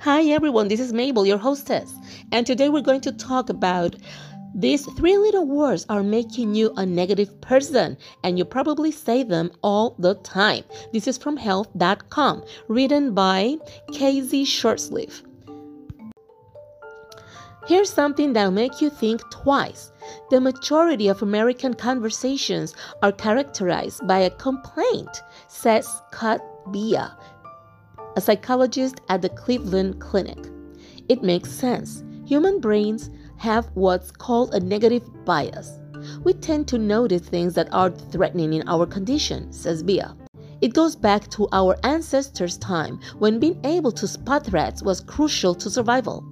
Hi 0.00 0.24
everyone, 0.24 0.68
this 0.68 0.80
is 0.80 0.92
Mabel, 0.92 1.26
your 1.26 1.38
hostess, 1.38 1.94
and 2.32 2.46
today 2.46 2.68
we're 2.68 2.80
going 2.80 3.00
to 3.02 3.12
talk 3.12 3.50
about 3.50 3.96
these 4.54 4.84
three 4.96 5.16
little 5.16 5.46
words 5.46 5.86
are 5.88 6.02
making 6.02 6.54
you 6.54 6.72
a 6.76 6.84
negative 6.84 7.40
person, 7.40 7.96
and 8.24 8.36
you 8.36 8.44
probably 8.44 8.90
say 8.90 9.22
them 9.22 9.52
all 9.62 9.94
the 9.98 10.14
time. 10.16 10.64
This 10.92 11.06
is 11.06 11.16
from 11.16 11.36
health.com, 11.36 12.44
written 12.66 13.14
by 13.14 13.58
Casey 13.92 14.44
Shortsleeve. 14.44 15.22
Here's 17.66 17.90
something 17.90 18.32
that'll 18.32 18.50
make 18.50 18.80
you 18.80 18.90
think 18.90 19.20
twice. 19.30 19.92
The 20.30 20.40
majority 20.40 21.06
of 21.06 21.22
American 21.22 21.74
conversations 21.74 22.74
are 23.02 23.12
characterized 23.12 24.06
by 24.08 24.18
a 24.18 24.30
complaint, 24.30 25.22
says 25.46 25.86
Scott 25.86 26.40
Bea, 26.72 26.96
a 28.16 28.20
psychologist 28.20 29.00
at 29.08 29.22
the 29.22 29.28
Cleveland 29.28 30.00
Clinic. 30.00 30.38
It 31.08 31.22
makes 31.22 31.50
sense. 31.50 32.04
Human 32.26 32.60
brains 32.60 33.10
have 33.36 33.70
what's 33.74 34.10
called 34.10 34.54
a 34.54 34.60
negative 34.60 35.02
bias. 35.24 35.78
We 36.24 36.34
tend 36.34 36.68
to 36.68 36.78
notice 36.78 37.22
things 37.22 37.54
that 37.54 37.72
are 37.72 37.90
threatening 37.90 38.52
in 38.52 38.68
our 38.68 38.86
condition, 38.86 39.52
says 39.52 39.82
Bea. 39.82 40.04
It 40.60 40.74
goes 40.74 40.94
back 40.94 41.28
to 41.30 41.48
our 41.52 41.76
ancestors' 41.84 42.58
time 42.58 43.00
when 43.18 43.40
being 43.40 43.58
able 43.64 43.92
to 43.92 44.06
spot 44.06 44.46
threats 44.46 44.82
was 44.82 45.00
crucial 45.00 45.54
to 45.54 45.70
survival. 45.70 46.24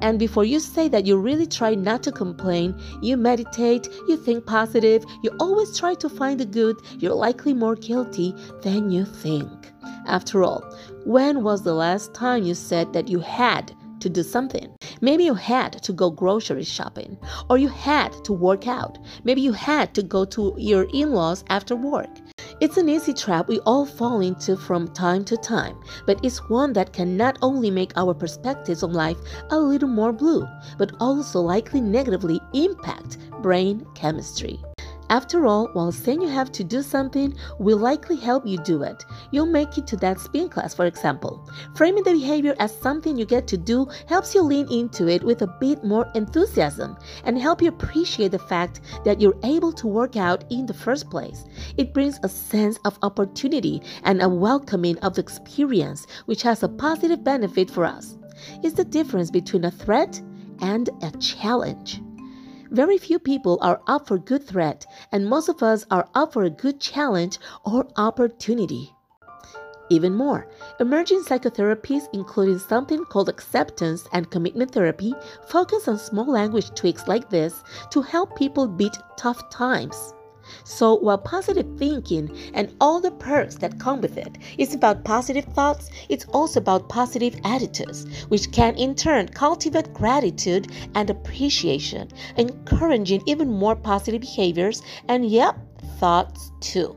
And 0.00 0.18
before 0.18 0.44
you 0.44 0.60
say 0.60 0.88
that 0.88 1.06
you 1.06 1.16
really 1.16 1.46
try 1.46 1.74
not 1.74 2.02
to 2.04 2.12
complain, 2.12 2.80
you 3.02 3.16
meditate, 3.16 3.88
you 4.06 4.16
think 4.16 4.46
positive, 4.46 5.04
you 5.22 5.30
always 5.40 5.76
try 5.76 5.94
to 5.94 6.08
find 6.08 6.38
the 6.38 6.46
good, 6.46 6.76
you're 6.98 7.14
likely 7.14 7.52
more 7.52 7.74
guilty 7.74 8.34
than 8.62 8.90
you 8.90 9.04
think. 9.04 9.50
After 10.08 10.42
all, 10.42 10.64
when 11.04 11.44
was 11.44 11.62
the 11.62 11.74
last 11.74 12.14
time 12.14 12.42
you 12.42 12.54
said 12.54 12.94
that 12.94 13.08
you 13.08 13.20
had 13.20 13.74
to 14.00 14.08
do 14.08 14.22
something? 14.22 14.74
Maybe 15.02 15.24
you 15.24 15.34
had 15.34 15.82
to 15.82 15.92
go 15.92 16.10
grocery 16.10 16.64
shopping, 16.64 17.18
or 17.50 17.58
you 17.58 17.68
had 17.68 18.12
to 18.24 18.32
work 18.32 18.66
out. 18.66 18.98
Maybe 19.24 19.42
you 19.42 19.52
had 19.52 19.94
to 19.94 20.02
go 20.02 20.24
to 20.24 20.54
your 20.56 20.86
in 20.94 21.12
laws 21.12 21.44
after 21.50 21.76
work. 21.76 22.08
It's 22.60 22.78
an 22.78 22.88
easy 22.88 23.12
trap 23.12 23.48
we 23.48 23.60
all 23.60 23.84
fall 23.84 24.20
into 24.20 24.56
from 24.56 24.88
time 24.88 25.24
to 25.26 25.36
time, 25.36 25.76
but 26.06 26.24
it's 26.24 26.48
one 26.48 26.72
that 26.72 26.94
can 26.94 27.16
not 27.16 27.38
only 27.42 27.70
make 27.70 27.92
our 27.96 28.14
perspectives 28.14 28.82
on 28.82 28.94
life 28.94 29.18
a 29.50 29.58
little 29.58 29.88
more 29.88 30.12
blue, 30.12 30.46
but 30.78 30.92
also 31.00 31.40
likely 31.40 31.80
negatively 31.80 32.40
impact 32.54 33.18
brain 33.42 33.86
chemistry. 33.94 34.58
After 35.10 35.46
all, 35.46 35.68
while 35.72 35.90
saying 35.90 36.20
you 36.20 36.28
have 36.28 36.52
to 36.52 36.62
do 36.62 36.82
something 36.82 37.34
will 37.58 37.78
likely 37.78 38.16
help 38.16 38.46
you 38.46 38.58
do 38.58 38.82
it, 38.82 39.04
you'll 39.30 39.46
make 39.46 39.78
it 39.78 39.86
to 39.86 39.96
that 39.98 40.20
spin 40.20 40.50
class, 40.50 40.74
for 40.74 40.84
example. 40.84 41.48
Framing 41.74 42.04
the 42.04 42.12
behavior 42.12 42.54
as 42.58 42.78
something 42.78 43.16
you 43.16 43.24
get 43.24 43.46
to 43.48 43.56
do 43.56 43.86
helps 44.06 44.34
you 44.34 44.42
lean 44.42 44.70
into 44.70 45.08
it 45.08 45.24
with 45.24 45.40
a 45.40 45.56
bit 45.60 45.82
more 45.82 46.10
enthusiasm 46.14 46.96
and 47.24 47.38
help 47.38 47.62
you 47.62 47.68
appreciate 47.68 48.32
the 48.32 48.38
fact 48.38 48.80
that 49.04 49.20
you're 49.20 49.38
able 49.44 49.72
to 49.72 49.86
work 49.86 50.16
out 50.16 50.44
in 50.50 50.66
the 50.66 50.74
first 50.74 51.08
place. 51.08 51.44
It 51.78 51.94
brings 51.94 52.18
a 52.22 52.28
sense 52.28 52.78
of 52.84 52.98
opportunity 53.02 53.82
and 54.04 54.20
a 54.20 54.28
welcoming 54.28 54.98
of 54.98 55.14
the 55.14 55.22
experience, 55.22 56.06
which 56.26 56.42
has 56.42 56.62
a 56.62 56.68
positive 56.68 57.24
benefit 57.24 57.70
for 57.70 57.84
us. 57.84 58.18
It's 58.62 58.74
the 58.74 58.84
difference 58.84 59.30
between 59.30 59.64
a 59.64 59.70
threat 59.70 60.20
and 60.60 60.90
a 61.02 61.10
challenge. 61.18 62.02
Very 62.70 62.98
few 62.98 63.18
people 63.18 63.58
are 63.62 63.80
up 63.86 64.06
for 64.06 64.18
good 64.18 64.46
threat, 64.46 64.84
and 65.10 65.26
most 65.26 65.48
of 65.48 65.62
us 65.62 65.86
are 65.90 66.08
up 66.14 66.34
for 66.34 66.44
a 66.44 66.50
good 66.50 66.80
challenge 66.80 67.38
or 67.64 67.88
opportunity. 67.96 68.94
Even 69.90 70.14
more, 70.14 70.46
emerging 70.78 71.22
psychotherapies, 71.22 72.08
including 72.12 72.58
something 72.58 73.06
called 73.06 73.30
acceptance 73.30 74.06
and 74.12 74.30
commitment 74.30 74.70
therapy, 74.72 75.14
focus 75.46 75.88
on 75.88 75.98
small 75.98 76.30
language 76.30 76.74
tweaks 76.74 77.08
like 77.08 77.30
this 77.30 77.64
to 77.90 78.02
help 78.02 78.36
people 78.36 78.68
beat 78.68 78.98
tough 79.16 79.48
times. 79.48 80.12
So, 80.64 80.94
while 80.94 81.18
positive 81.18 81.78
thinking 81.78 82.30
and 82.54 82.74
all 82.80 83.00
the 83.00 83.10
perks 83.10 83.56
that 83.56 83.78
come 83.78 84.00
with 84.00 84.16
it 84.16 84.38
is 84.58 84.74
about 84.74 85.04
positive 85.04 85.44
thoughts, 85.46 85.90
it's 86.08 86.26
also 86.26 86.60
about 86.60 86.88
positive 86.88 87.36
attitudes, 87.44 88.06
which 88.28 88.50
can 88.52 88.74
in 88.76 88.94
turn 88.94 89.28
cultivate 89.28 89.92
gratitude 89.94 90.68
and 90.94 91.10
appreciation, 91.10 92.08
encouraging 92.36 93.22
even 93.26 93.50
more 93.50 93.76
positive 93.76 94.20
behaviors 94.20 94.82
and, 95.08 95.26
yep, 95.26 95.56
thoughts 95.98 96.52
too. 96.60 96.96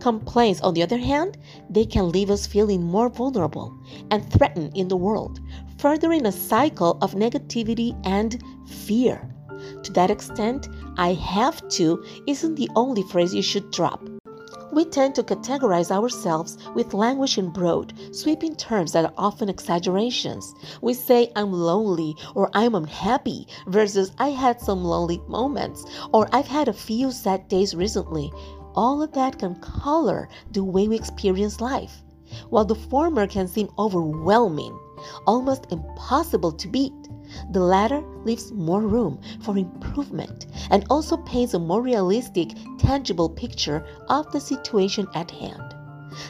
Complaints, 0.00 0.60
on 0.60 0.74
the 0.74 0.82
other 0.82 0.98
hand, 0.98 1.38
they 1.68 1.84
can 1.84 2.10
leave 2.10 2.30
us 2.30 2.46
feeling 2.46 2.82
more 2.82 3.08
vulnerable 3.08 3.72
and 4.10 4.28
threatened 4.32 4.76
in 4.76 4.88
the 4.88 4.96
world, 4.96 5.40
furthering 5.78 6.26
a 6.26 6.32
cycle 6.32 6.98
of 7.00 7.14
negativity 7.14 7.98
and 8.04 8.42
fear. 8.66 9.28
To 9.82 9.92
that 9.92 10.10
extent, 10.10 10.68
I 10.96 11.14
have 11.14 11.66
to 11.70 12.04
isn't 12.26 12.56
the 12.56 12.70
only 12.76 13.02
phrase 13.02 13.34
you 13.34 13.42
should 13.42 13.70
drop. 13.70 14.02
We 14.72 14.84
tend 14.84 15.16
to 15.16 15.24
categorize 15.24 15.90
ourselves 15.90 16.56
with 16.74 16.94
language 16.94 17.38
in 17.38 17.50
broad, 17.50 17.92
sweeping 18.12 18.54
terms 18.54 18.92
that 18.92 19.04
are 19.04 19.14
often 19.18 19.48
exaggerations. 19.48 20.54
We 20.80 20.94
say, 20.94 21.32
I'm 21.34 21.52
lonely 21.52 22.16
or 22.36 22.50
I'm 22.54 22.76
unhappy 22.76 23.48
versus 23.66 24.12
I 24.18 24.28
had 24.28 24.60
some 24.60 24.84
lonely 24.84 25.20
moments 25.26 25.84
or 26.12 26.28
I've 26.32 26.46
had 26.46 26.68
a 26.68 26.72
few 26.72 27.10
sad 27.10 27.48
days 27.48 27.74
recently. 27.74 28.32
All 28.76 29.02
of 29.02 29.12
that 29.12 29.38
can 29.38 29.56
color 29.56 30.28
the 30.52 30.62
way 30.62 30.86
we 30.86 30.94
experience 30.94 31.60
life. 31.60 32.02
While 32.50 32.64
the 32.64 32.76
former 32.76 33.26
can 33.26 33.48
seem 33.48 33.70
overwhelming, 33.76 34.78
almost 35.26 35.66
impossible 35.72 36.52
to 36.52 36.68
beat, 36.68 36.92
the 37.50 37.60
latter 37.60 38.02
leaves 38.24 38.52
more 38.52 38.82
room 38.82 39.20
for 39.40 39.56
improvement 39.56 40.46
and 40.70 40.84
also 40.90 41.16
paints 41.16 41.54
a 41.54 41.58
more 41.58 41.82
realistic, 41.82 42.50
tangible 42.78 43.28
picture 43.28 43.84
of 44.08 44.30
the 44.32 44.40
situation 44.40 45.06
at 45.14 45.30
hand. 45.30 45.74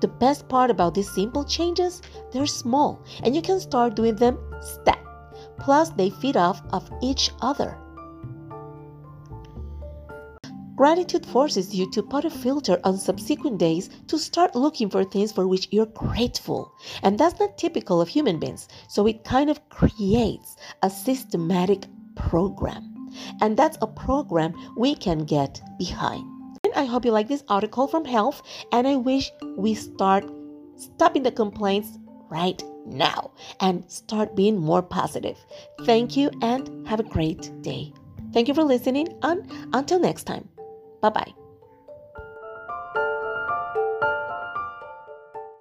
The 0.00 0.08
best 0.08 0.48
part 0.48 0.70
about 0.70 0.94
these 0.94 1.10
simple 1.10 1.44
changes, 1.44 2.02
they're 2.32 2.46
small 2.46 3.04
and 3.22 3.34
you 3.34 3.42
can 3.42 3.60
start 3.60 3.96
doing 3.96 4.16
them 4.16 4.38
step. 4.60 4.98
Plus, 5.58 5.90
they 5.90 6.10
feed 6.10 6.36
off 6.36 6.62
of 6.72 6.90
each 7.00 7.30
other. 7.40 7.78
Gratitude 10.76 11.26
forces 11.26 11.74
you 11.74 11.90
to 11.90 12.02
put 12.02 12.24
a 12.24 12.30
filter 12.30 12.80
on 12.84 12.96
subsequent 12.96 13.58
days 13.58 13.90
to 14.06 14.18
start 14.18 14.54
looking 14.54 14.88
for 14.88 15.04
things 15.04 15.30
for 15.30 15.46
which 15.46 15.68
you're 15.70 15.86
grateful. 15.86 16.74
And 17.02 17.18
that's 17.18 17.38
not 17.38 17.58
typical 17.58 18.00
of 18.00 18.08
human 18.08 18.38
beings, 18.38 18.68
so 18.88 19.06
it 19.06 19.24
kind 19.24 19.50
of 19.50 19.68
creates 19.68 20.56
a 20.82 20.90
systematic 20.90 21.84
program. 22.16 23.10
And 23.40 23.56
that's 23.56 23.78
a 23.82 23.86
program 23.86 24.54
we 24.76 24.94
can 24.94 25.24
get 25.24 25.60
behind. 25.78 26.24
And 26.64 26.72
I 26.74 26.84
hope 26.84 27.04
you 27.04 27.10
like 27.10 27.28
this 27.28 27.44
article 27.48 27.86
from 27.86 28.04
Health, 28.04 28.42
and 28.72 28.88
I 28.88 28.96
wish 28.96 29.30
we 29.56 29.74
start 29.74 30.24
stopping 30.76 31.22
the 31.22 31.32
complaints 31.32 31.98
right 32.30 32.62
now 32.86 33.32
and 33.60 33.88
start 33.90 34.34
being 34.34 34.58
more 34.58 34.82
positive. 34.82 35.36
Thank 35.84 36.16
you 36.16 36.30
and 36.40 36.86
have 36.88 37.00
a 37.00 37.04
great 37.04 37.52
day. 37.62 37.92
Thank 38.32 38.48
you 38.48 38.54
for 38.54 38.64
listening 38.64 39.08
and 39.22 39.50
until 39.74 40.00
next 40.00 40.24
time. 40.24 40.48
Bye 41.02 41.10
bye. 41.10 41.41